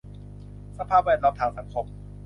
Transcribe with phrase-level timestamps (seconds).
[0.77, 1.85] สภาพแวดล้อมทางสังคม